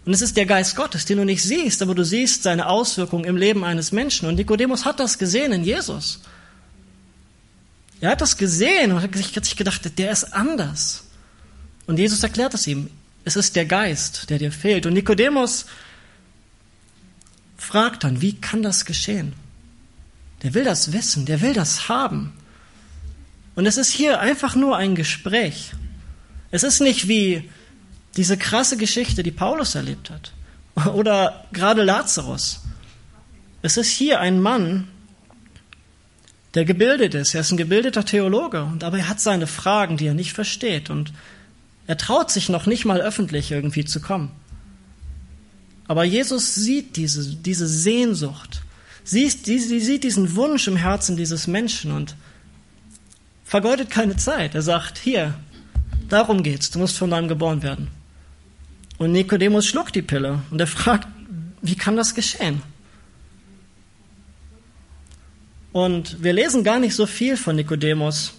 [0.04, 3.24] Und es ist der Geist Gottes, den du nicht siehst, aber du siehst seine Auswirkungen
[3.24, 4.28] im Leben eines Menschen.
[4.28, 6.20] Und Nikodemus hat das gesehen in Jesus.
[8.00, 11.04] Er hat das gesehen und hat sich gedacht, der ist anders.
[11.86, 12.88] Und Jesus erklärt es ihm.
[13.24, 14.86] Es ist der Geist, der dir fehlt.
[14.86, 15.66] Und Nikodemus
[17.56, 19.32] fragt dann, wie kann das geschehen?
[20.44, 22.32] Der will das wissen, der will das haben.
[23.56, 25.72] Und es ist hier einfach nur ein Gespräch.
[26.52, 27.50] Es ist nicht wie
[28.16, 30.32] diese krasse Geschichte, die Paulus erlebt hat,
[30.94, 32.60] Oder gerade Lazarus.
[33.62, 34.88] Es ist hier ein Mann,
[36.54, 37.34] der gebildet ist.
[37.34, 40.90] Er ist ein gebildeter Theologe, und aber er hat seine Fragen, die er nicht versteht.
[40.90, 41.12] Und
[41.86, 44.30] er traut sich noch nicht mal öffentlich irgendwie zu kommen.
[45.88, 48.62] Aber Jesus sieht diese, diese Sehnsucht,
[49.04, 52.16] sieht, sieht diesen Wunsch im Herzen dieses Menschen und
[53.46, 54.54] vergeudet keine Zeit.
[54.54, 55.34] Er sagt, hier,
[56.08, 57.88] darum geht's, du musst von neuem geboren werden.
[58.98, 61.06] Und Nikodemus schluckt die Pille und er fragt,
[61.62, 62.60] wie kann das geschehen?
[65.72, 68.32] Und wir lesen gar nicht so viel von Nikodemus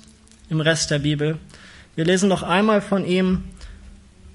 [0.50, 1.38] im Rest der Bibel.
[1.96, 3.44] Wir lesen noch einmal von ihm,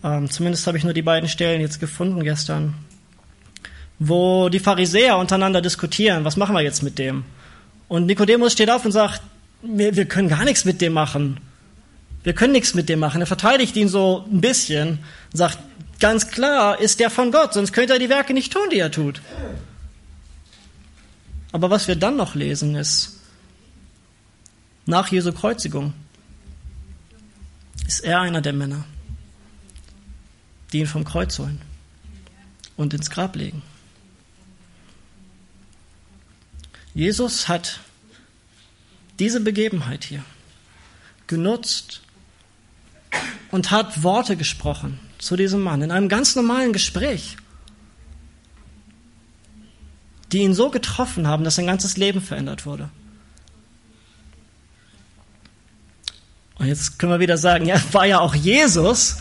[0.05, 2.75] ähm, zumindest habe ich nur die beiden Stellen jetzt gefunden gestern,
[3.99, 7.25] wo die Pharisäer untereinander diskutieren, was machen wir jetzt mit dem?
[7.89, 9.21] Und Nikodemus steht auf und sagt,
[9.63, 11.41] wir, wir können gar nichts mit dem machen.
[12.25, 13.21] Wir können nichts mit dem machen.
[13.21, 14.99] Er verteidigt ihn so ein bisschen
[15.33, 15.59] und sagt,
[15.99, 18.91] ganz klar ist der von Gott, sonst könnte er die Werke nicht tun, die er
[18.91, 19.21] tut.
[21.53, 23.21] Aber was wir dann noch lesen ist,
[24.87, 25.93] nach Jesu Kreuzigung
[27.87, 28.85] ist er einer der Männer,
[30.73, 31.61] die ihn vom Kreuz holen
[32.77, 33.63] und ins Grab legen.
[36.95, 37.81] Jesus hat
[39.19, 40.25] diese Begebenheit hier
[41.27, 42.03] genutzt
[43.51, 47.37] und hat Worte gesprochen zu diesem Mann in einem ganz normalen Gespräch
[50.33, 52.89] die ihn so getroffen haben, dass sein ganzes Leben verändert wurde.
[56.59, 59.19] Und jetzt können wir wieder sagen, ja, war ja auch Jesus.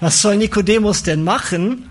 [0.00, 1.88] Was soll Nikodemus denn machen?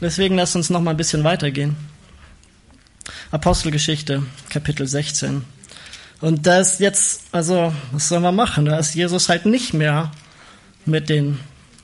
[0.00, 1.76] Deswegen lasst uns noch mal ein bisschen weitergehen.
[3.30, 5.44] Apostelgeschichte, Kapitel 16.
[6.20, 8.64] Und da ist jetzt, also, was sollen wir machen?
[8.64, 10.12] Da ist Jesus halt nicht mehr
[10.84, 11.40] mit den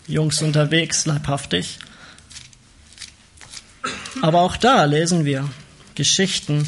[0.07, 1.79] Jungs unterwegs, leibhaftig,
[4.21, 5.49] aber auch da lesen wir
[5.95, 6.67] Geschichten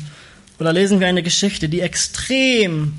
[0.58, 2.94] oder lesen wir eine Geschichte, die extrem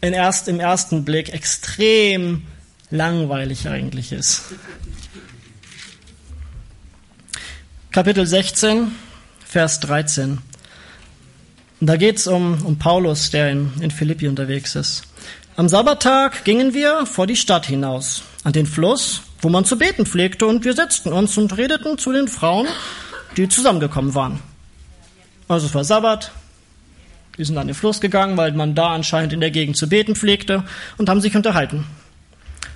[0.00, 2.42] in erst, im ersten Blick extrem
[2.90, 4.42] langweilig eigentlich ist.
[7.90, 8.92] Kapitel 16,
[9.52, 10.38] Vers 13.
[11.80, 15.02] Da geht es um, um Paulus, der in, in Philippi unterwegs ist.
[15.56, 20.06] Am Sabbattag gingen wir vor die Stadt hinaus, an den Fluss, wo man zu beten
[20.06, 22.66] pflegte, und wir setzten uns und redeten zu den Frauen,
[23.36, 24.40] die zusammengekommen waren.
[25.48, 26.32] Also es war Sabbat,
[27.36, 30.16] die sind an den Fluss gegangen, weil man da anscheinend in der Gegend zu beten
[30.16, 30.64] pflegte
[30.96, 31.84] und haben sich unterhalten.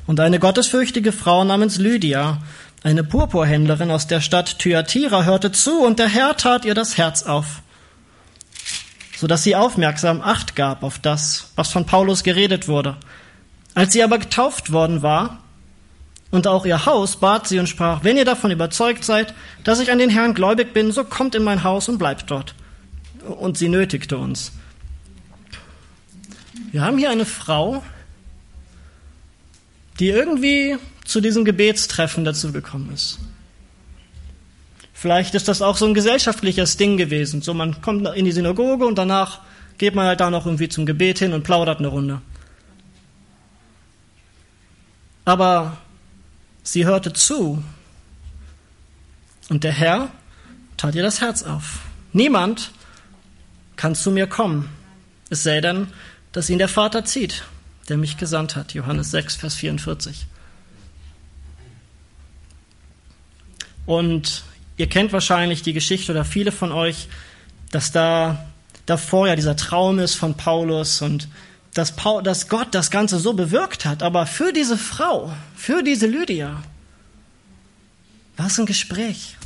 [0.07, 2.43] Und eine gottesfürchtige Frau namens Lydia,
[2.87, 7.25] eine Purpurhändlerin aus der Stadt Thyatira, hörte zu und der Herr tat ihr das Herz
[7.25, 7.63] auf,
[9.17, 12.97] so dass sie aufmerksam Acht gab auf das, was von Paulus geredet wurde.
[13.75, 15.41] Als sie aber getauft worden war,
[16.31, 19.91] und auch ihr Haus bat sie und sprach, wenn ihr davon überzeugt seid, dass ich
[19.91, 22.55] an den Herrn gläubig bin, so kommt in mein Haus und bleibt dort.
[23.25, 24.53] Und sie nötigte uns.
[26.71, 27.83] Wir haben hier eine Frau,
[29.99, 33.19] die irgendwie zu diesem Gebetstreffen dazugekommen ist.
[34.93, 37.43] Vielleicht ist das auch so ein gesellschaftliches Ding gewesen.
[37.43, 39.41] So, man kommt in die Synagoge und danach
[39.79, 42.23] geht man halt da noch irgendwie zum Gebet hin und plaudert eine Runde.
[45.25, 45.79] Aber
[46.63, 47.63] Sie hörte zu
[49.49, 50.11] und der Herr
[50.77, 51.81] tat ihr das Herz auf.
[52.13, 52.73] Niemand
[53.77, 54.69] kann zu mir kommen,
[55.29, 55.89] es sei denn,
[56.33, 57.45] dass ihn der Vater zieht,
[57.89, 58.75] der mich gesandt hat.
[58.75, 60.27] Johannes 6, Vers 44.
[63.87, 64.43] Und
[64.77, 67.09] ihr kennt wahrscheinlich die Geschichte oder viele von euch,
[67.71, 68.47] dass da
[68.85, 71.29] davor ja dieser Traum ist von Paulus und
[71.75, 74.03] dass, Paul, dass Gott das Ganze so bewirkt hat.
[74.03, 76.63] Aber für diese Frau, für diese Lydia,
[78.37, 79.37] war es ein Gespräch.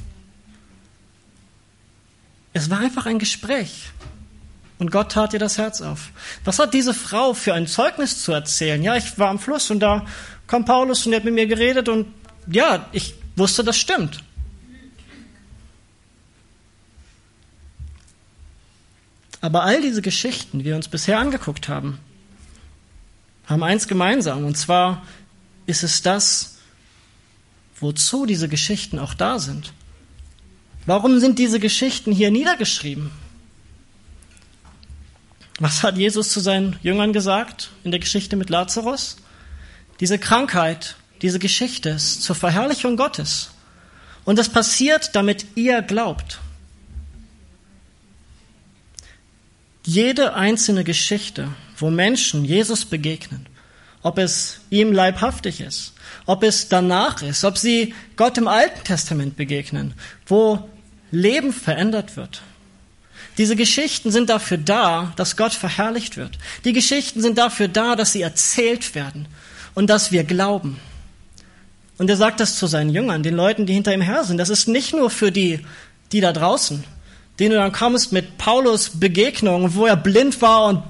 [2.52, 3.90] Es war einfach ein Gespräch.
[4.78, 6.10] Und Gott tat ihr das Herz auf.
[6.44, 8.82] Was hat diese Frau für ein Zeugnis zu erzählen?
[8.82, 10.06] Ja, ich war am Fluss und da
[10.46, 12.06] kam Paulus und er hat mit mir geredet und
[12.50, 14.24] ja, ich wusste, das stimmt.
[19.40, 21.98] Aber all diese Geschichten, die wir uns bisher angeguckt haben,
[23.46, 25.02] haben eins gemeinsam, und zwar
[25.66, 26.58] ist es das,
[27.80, 29.72] wozu diese Geschichten auch da sind.
[30.86, 33.10] Warum sind diese Geschichten hier niedergeschrieben?
[35.58, 39.16] Was hat Jesus zu seinen Jüngern gesagt in der Geschichte mit Lazarus?
[40.00, 43.50] Diese Krankheit, diese Geschichte ist zur Verherrlichung Gottes.
[44.24, 46.40] Und das passiert, damit ihr glaubt.
[49.90, 53.46] Jede einzelne Geschichte, wo Menschen Jesus begegnen
[54.02, 55.92] ob es ihm leibhaftig ist,
[56.26, 59.94] ob es danach ist, ob sie Gott im Alten Testament begegnen,
[60.26, 60.68] wo
[61.10, 62.42] Leben verändert wird.
[63.36, 66.38] Diese Geschichten sind dafür da, dass Gott verherrlicht wird.
[66.64, 69.26] Die Geschichten sind dafür da, dass sie erzählt werden
[69.74, 70.78] und dass wir glauben.
[71.98, 74.38] Und er sagt das zu seinen Jüngern, den Leuten, die hinter ihm her sind.
[74.38, 75.60] Das ist nicht nur für die,
[76.12, 76.82] die da draußen,
[77.38, 80.82] denen du dann kommst mit Paulus Begegnung, wo er blind war und,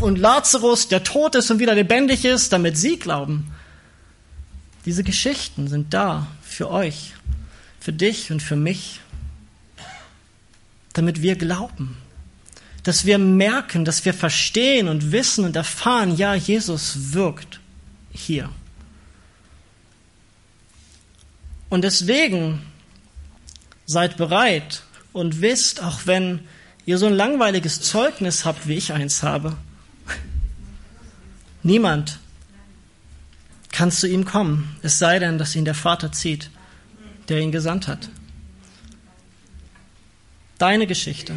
[0.00, 3.52] und Lazarus, der tot ist und wieder lebendig ist, damit sie glauben.
[4.86, 7.12] Diese Geschichten sind da für euch,
[7.80, 9.00] für dich und für mich,
[10.92, 11.96] damit wir glauben,
[12.82, 17.60] dass wir merken, dass wir verstehen und wissen und erfahren, ja, Jesus wirkt
[18.12, 18.50] hier.
[21.70, 22.60] Und deswegen
[23.86, 24.82] seid bereit
[25.14, 26.40] und wisst, auch wenn
[26.84, 29.56] ihr so ein langweiliges Zeugnis habt, wie ich eins habe,
[31.62, 32.18] niemand
[33.72, 36.50] kann zu ihm kommen, es sei denn, dass ihn der Vater zieht,
[37.28, 38.10] der ihn gesandt hat.
[40.58, 41.34] Deine Geschichte,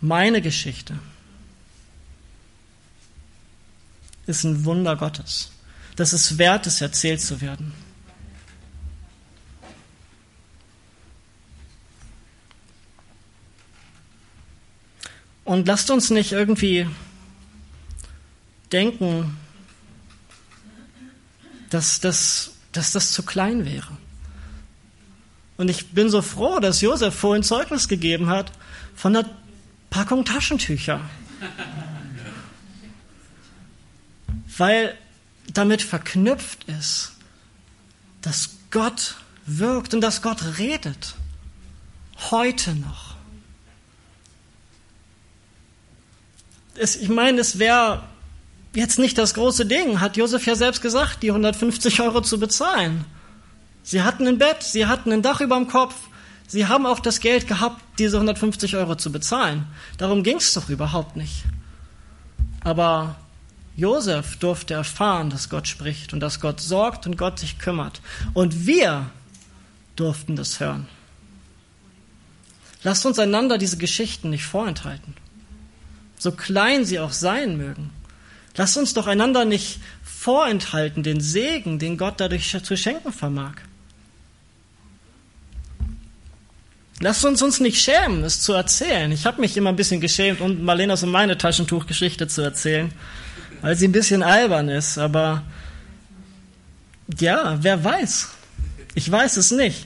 [0.00, 0.98] meine Geschichte
[4.26, 5.52] ist ein Wunder Gottes.
[5.96, 7.72] Das ist wert, es erzählt zu werden.
[15.44, 16.86] Und lasst uns nicht irgendwie
[18.72, 19.36] denken,
[21.70, 23.96] dass das, dass das zu klein wäre.
[25.56, 28.52] Und ich bin so froh, dass Josef vorhin Zeugnis gegeben hat
[28.94, 29.26] von der
[29.90, 31.00] Packung Taschentücher.
[34.56, 34.96] Weil
[35.52, 37.12] damit verknüpft ist,
[38.22, 41.14] dass Gott wirkt und dass Gott redet.
[42.30, 43.13] Heute noch.
[46.76, 48.02] Es, ich meine, es wäre
[48.74, 53.04] jetzt nicht das große Ding, hat Josef ja selbst gesagt, die 150 Euro zu bezahlen.
[53.82, 55.94] Sie hatten ein Bett, sie hatten ein Dach über dem Kopf,
[56.46, 59.66] sie haben auch das Geld gehabt, diese 150 Euro zu bezahlen.
[59.98, 61.44] Darum ging es doch überhaupt nicht.
[62.62, 63.16] Aber
[63.76, 68.00] Josef durfte erfahren, dass Gott spricht und dass Gott sorgt und Gott sich kümmert.
[68.32, 69.10] Und wir
[69.96, 70.88] durften das hören.
[72.82, 75.14] Lasst uns einander diese Geschichten nicht vorenthalten,
[76.24, 77.90] so klein sie auch sein mögen.
[78.56, 83.56] Lasst uns doch einander nicht vorenthalten den Segen, den Gott dadurch zu schenken vermag.
[87.00, 89.12] Lasst uns uns nicht schämen, es zu erzählen.
[89.12, 92.90] Ich habe mich immer ein bisschen geschämt, um Marlenas und meine Taschentuchgeschichte zu erzählen,
[93.60, 94.96] weil sie ein bisschen albern ist.
[94.96, 95.42] Aber
[97.20, 98.30] ja, wer weiß?
[98.94, 99.84] Ich weiß es nicht,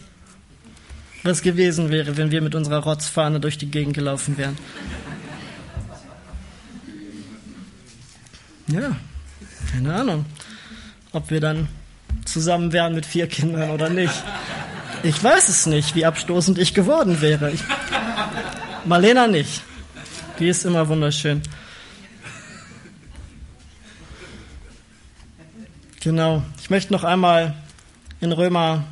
[1.25, 4.57] was gewesen wäre, wenn wir mit unserer Rotzfahne durch die Gegend gelaufen wären.
[8.69, 8.97] Ja,
[9.73, 10.27] keine Ahnung,
[11.13, 11.69] ob wir dann
[12.27, 14.13] zusammen wären mit vier Kindern oder nicht.
[15.03, 17.51] Ich weiß es nicht, wie abstoßend ich geworden wäre.
[17.51, 17.61] Ich,
[18.85, 19.63] Marlena nicht.
[20.39, 21.43] Die ist immer wunderschön.
[26.01, 26.43] Genau.
[26.61, 27.55] Ich möchte noch einmal
[28.21, 28.85] in Römer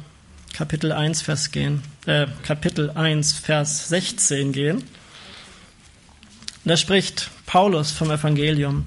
[0.54, 4.82] Kapitel 1 Vers gehen, äh, Kapitel 1 Vers 16 gehen.
[6.64, 8.86] Da spricht Paulus vom Evangelium.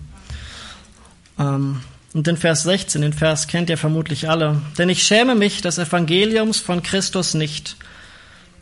[1.39, 1.81] Ähm,
[2.13, 4.61] und den Vers 16, den Vers kennt ihr vermutlich alle.
[4.77, 7.77] Denn ich schäme mich des Evangeliums von Christus nicht.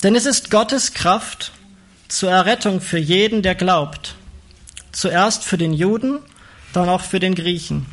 [0.04, 1.52] Denn es ist Gottes Kraft
[2.08, 4.16] zur Errettung für jeden, der glaubt.
[4.92, 6.20] Zuerst für den Juden,
[6.74, 7.86] dann auch für den Griechen.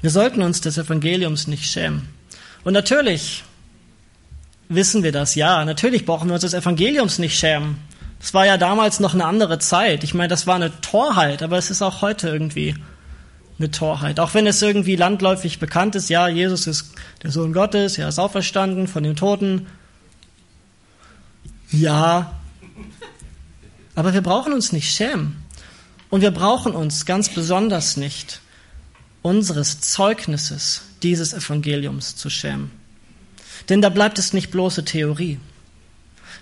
[0.00, 2.08] Wir sollten uns des Evangeliums nicht schämen.
[2.64, 3.44] Und natürlich
[4.68, 5.64] wissen wir das, ja.
[5.64, 7.76] Natürlich brauchen wir uns des Evangeliums nicht schämen.
[8.22, 10.04] Es war ja damals noch eine andere Zeit.
[10.04, 12.74] Ich meine, das war eine Torheit, aber es ist auch heute irgendwie
[13.58, 14.20] eine Torheit.
[14.20, 18.18] Auch wenn es irgendwie landläufig bekannt ist, ja, Jesus ist der Sohn Gottes, er ist
[18.18, 19.66] auferstanden von den Toten.
[21.70, 22.38] Ja,
[23.94, 25.42] aber wir brauchen uns nicht schämen.
[26.10, 28.40] Und wir brauchen uns ganz besonders nicht
[29.22, 32.70] unseres Zeugnisses dieses Evangeliums zu schämen.
[33.68, 35.38] Denn da bleibt es nicht bloße Theorie.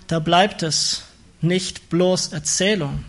[0.07, 1.03] Da bleibt es
[1.41, 3.03] nicht bloß Erzählung.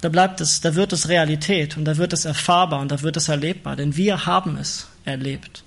[0.00, 3.16] Da bleibt es, da wird es Realität und da wird es erfahrbar und da wird
[3.16, 5.64] es erlebbar, denn wir haben es erlebt.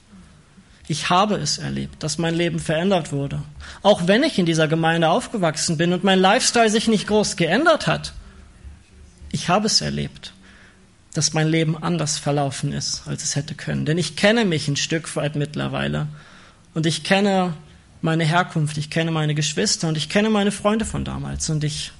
[0.88, 3.42] Ich habe es erlebt, dass mein Leben verändert wurde.
[3.82, 7.88] Auch wenn ich in dieser Gemeinde aufgewachsen bin und mein Lifestyle sich nicht groß geändert
[7.88, 8.14] hat.
[9.32, 10.34] Ich habe es erlebt,
[11.14, 13.86] dass mein Leben anders verlaufen ist, als es hätte können.
[13.86, 16.08] Denn ich kenne mich ein Stück weit mittlerweile.
[16.74, 17.54] Und ich kenne
[18.02, 21.92] meine Herkunft, ich kenne meine Geschwister und ich kenne meine Freunde von damals und ich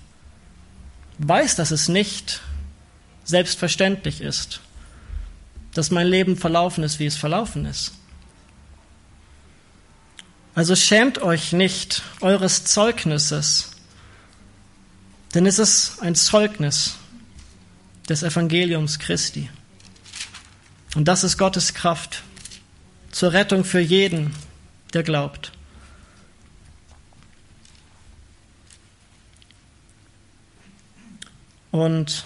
[1.20, 2.42] weiß, dass es nicht
[3.24, 4.62] selbstverständlich ist,
[5.74, 7.94] dass mein Leben verlaufen ist, wie es verlaufen ist.
[10.56, 13.72] Also schämt euch nicht eures Zeugnisses,
[15.36, 16.96] denn es ist ein Zeugnis
[18.10, 19.50] des Evangeliums Christi.
[20.96, 22.24] Und das ist Gottes Kraft
[23.12, 24.34] zur Rettung für jeden,
[24.94, 25.52] der glaubt.
[31.72, 32.26] Und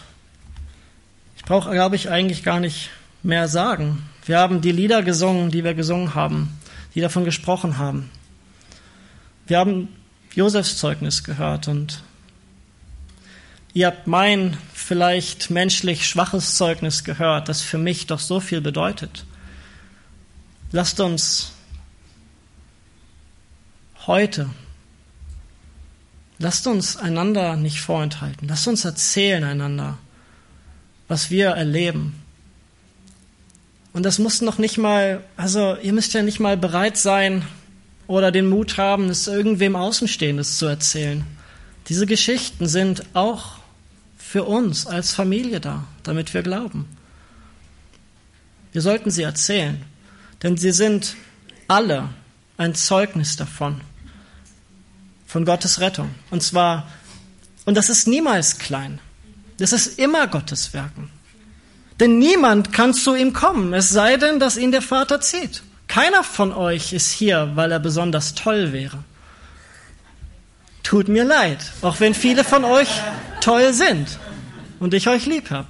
[1.38, 2.90] ich brauche, glaube ich, eigentlich gar nicht
[3.24, 4.10] mehr sagen.
[4.26, 6.60] Wir haben die Lieder gesungen, die wir gesungen haben,
[6.94, 8.10] die davon gesprochen haben.
[9.48, 9.90] Wir haben
[10.34, 12.04] Josefs Zeugnis gehört und
[13.74, 19.26] ihr habt mein vielleicht menschlich schwaches Zeugnis gehört, das für mich doch so viel bedeutet.
[20.72, 21.52] Lasst uns
[24.08, 24.50] heute,
[26.42, 29.98] lasst uns einander nicht vorenthalten, lasst uns erzählen einander,
[31.08, 32.16] was wir erleben.
[33.94, 37.46] Und das muss noch nicht mal, also ihr müsst ja nicht mal bereit sein
[38.08, 41.24] oder den Mut haben, es irgendwem Außenstehendes zu erzählen.
[41.88, 43.60] Diese Geschichten sind auch
[44.18, 46.88] für uns als Familie da, damit wir glauben.
[48.72, 49.84] Wir sollten sie erzählen,
[50.42, 51.16] denn sie sind
[51.68, 52.10] alle
[52.58, 53.82] ein Zeugnis davon,
[55.32, 56.14] von Gottes Rettung.
[56.30, 56.88] Und zwar,
[57.64, 59.00] und das ist niemals klein.
[59.60, 61.10] Das ist immer Gottes Werken.
[62.02, 65.64] Denn niemand kann zu ihm kommen, es sei denn, dass ihn der Vater zieht.
[65.88, 69.06] Keiner von euch ist hier, weil er besonders toll wäre.
[70.84, 72.90] Tut mir leid, auch wenn viele von euch
[73.40, 74.20] toll sind
[74.82, 75.70] und ich euch lieb habe.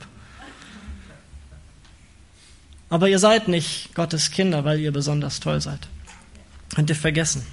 [2.90, 5.88] Aber ihr seid nicht Gottes Kinder, weil ihr besonders toll seid.
[6.74, 7.46] Könnt ihr vergessen.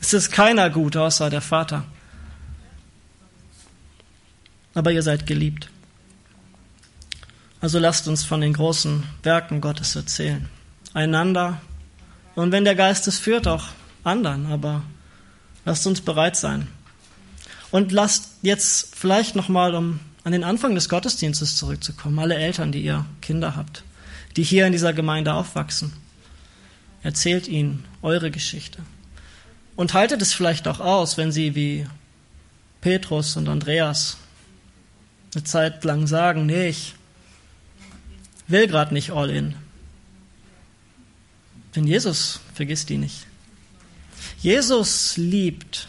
[0.00, 1.84] Es ist keiner gut außer der Vater.
[4.74, 5.70] Aber ihr seid geliebt.
[7.60, 10.48] Also lasst uns von den großen Werken Gottes erzählen.
[10.94, 11.60] Einander.
[12.34, 13.64] Und wenn der Geist es führt, auch
[14.02, 14.46] anderen.
[14.46, 14.82] Aber
[15.64, 16.68] lasst uns bereit sein.
[17.70, 22.82] Und lasst jetzt vielleicht nochmal, um an den Anfang des Gottesdienstes zurückzukommen, alle Eltern, die
[22.82, 23.84] ihr Kinder habt,
[24.36, 25.92] die hier in dieser Gemeinde aufwachsen.
[27.02, 28.82] Erzählt ihnen eure Geschichte.
[29.76, 31.86] Und haltet es vielleicht auch aus, wenn sie wie
[32.80, 34.18] Petrus und Andreas
[35.34, 36.94] eine Zeit lang sagen, nee, ich
[38.48, 39.54] will gerade nicht all in.
[41.76, 43.26] Denn Jesus vergisst die nicht.
[44.40, 45.88] Jesus liebt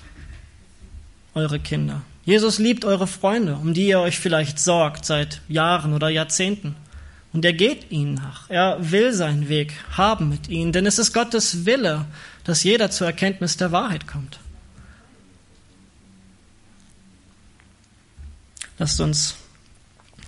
[1.34, 2.04] eure Kinder.
[2.24, 6.76] Jesus liebt eure Freunde, um die ihr euch vielleicht sorgt seit Jahren oder Jahrzehnten.
[7.34, 8.50] Und er geht ihnen nach.
[8.50, 12.06] Er will seinen Weg haben mit ihnen, denn es ist Gottes Wille,
[12.44, 14.40] dass jeder zur Erkenntnis der Wahrheit kommt.
[18.78, 19.36] Lasst uns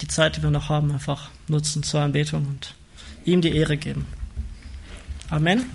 [0.01, 2.75] die Zeit, die wir noch haben, einfach nutzen zur Anbetung und
[3.25, 4.05] ihm die Ehre geben.
[5.29, 5.65] Amen.